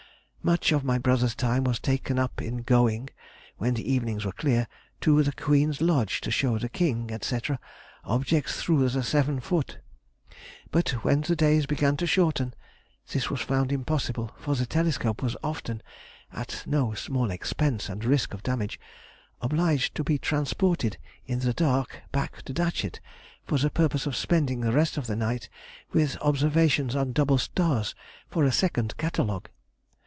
Much 0.43 0.71
of 0.71 0.83
my 0.83 0.97
brother's 0.97 1.35
time 1.35 1.63
was 1.63 1.79
taken 1.79 2.17
up 2.17 2.41
in 2.41 2.63
going, 2.63 3.07
when 3.57 3.75
the 3.75 3.93
evenings 3.93 4.25
were 4.25 4.31
clear, 4.31 4.67
to 4.99 5.21
the 5.21 5.31
Queen's 5.33 5.81
Lodge 5.83 6.19
to 6.19 6.31
show 6.31 6.57
the 6.57 6.67
King, 6.67 7.15
&c., 7.21 7.39
objects 8.05 8.59
through 8.63 8.89
the 8.89 9.03
seven 9.03 9.39
foot. 9.39 9.77
But 10.71 10.89
when 11.03 11.21
the 11.21 11.35
days 11.35 11.67
began 11.67 11.95
to 11.97 12.07
shorten, 12.07 12.55
this 13.11 13.29
was 13.29 13.41
found 13.41 13.71
impossible, 13.71 14.31
for 14.39 14.55
the 14.55 14.65
telescope 14.65 15.21
was 15.21 15.37
often 15.43 15.83
(at 16.33 16.63
no 16.65 16.95
small 16.95 17.29
expense 17.29 17.87
and 17.87 18.03
risk 18.03 18.33
of 18.33 18.41
damage) 18.41 18.79
obliged 19.43 19.93
to 19.93 20.03
be 20.03 20.17
transported 20.17 20.97
in 21.27 21.41
the 21.41 21.53
dark 21.53 22.01
back 22.11 22.41
to 22.41 22.51
Datchet, 22.53 22.99
for 23.45 23.59
the 23.59 23.69
purpose 23.69 24.07
of 24.07 24.15
spending 24.15 24.61
the 24.61 24.71
rest 24.71 24.97
of 24.97 25.05
the 25.05 25.15
night 25.15 25.49
with 25.91 26.17
observations 26.17 26.95
on 26.95 27.11
double 27.13 27.37
stars 27.37 27.93
for 28.27 28.43
a 28.43 28.51
second 28.51 28.97
Catalogue. 28.97 29.47